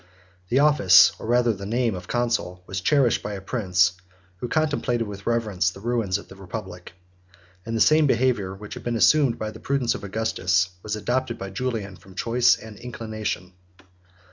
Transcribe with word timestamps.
The 0.49 0.57
office, 0.57 1.11
or 1.19 1.27
rather 1.27 1.53
the 1.53 1.67
name, 1.67 1.93
of 1.93 2.07
consul, 2.07 2.63
was 2.65 2.81
cherished 2.81 3.21
by 3.21 3.33
a 3.33 3.39
prince 3.39 3.91
who 4.37 4.47
contemplated 4.47 5.05
with 5.07 5.27
reverence 5.27 5.69
the 5.69 5.79
ruins 5.79 6.17
of 6.17 6.27
the 6.27 6.35
republic; 6.35 6.93
and 7.67 7.77
the 7.77 7.81
same 7.81 8.07
behavior 8.07 8.55
which 8.55 8.73
had 8.73 8.83
been 8.83 8.95
assumed 8.95 9.37
by 9.37 9.51
the 9.51 9.59
prudence 9.59 9.93
of 9.93 10.03
Augustus 10.03 10.69
was 10.81 10.95
adopted 10.95 11.37
by 11.37 11.51
Julian 11.51 11.97
from 11.97 12.15
choice 12.15 12.57
and 12.57 12.79
inclination. 12.79 13.53